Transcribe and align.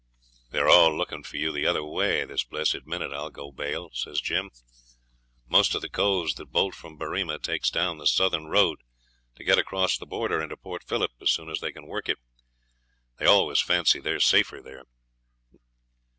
'They're 0.49 0.67
all 0.67 0.97
looking 0.97 1.21
for 1.21 1.37
you 1.37 1.51
the 1.51 1.67
other 1.67 1.83
way 1.85 2.25
this 2.25 2.43
blessed 2.43 2.87
minute, 2.87 3.13
I'll 3.13 3.29
go 3.29 3.51
bail,' 3.51 3.91
says 3.93 4.19
Jim. 4.19 4.49
'Most 5.47 5.75
of 5.75 5.83
the 5.83 5.89
coves 5.91 6.33
that 6.33 6.51
bolt 6.51 6.73
from 6.73 6.97
Berrima 6.97 7.37
takes 7.37 7.69
down 7.69 7.99
the 7.99 8.07
southern 8.07 8.47
road 8.47 8.79
to 9.35 9.43
get 9.43 9.59
across 9.59 9.99
the 9.99 10.07
border 10.07 10.41
into 10.41 10.57
Port 10.57 10.83
Philip 10.83 11.11
as 11.21 11.29
soon 11.29 11.51
as 11.51 11.59
they 11.59 11.71
can 11.71 11.85
work 11.85 12.09
it. 12.09 12.17
They 13.19 13.27
always 13.27 13.61
fancy 13.61 13.99
they 13.99 14.13
are 14.13 14.19
safer 14.19 14.59
there.' 14.59 14.85